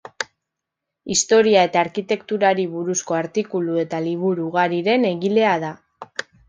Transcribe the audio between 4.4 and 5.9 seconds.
ugariren egilea da.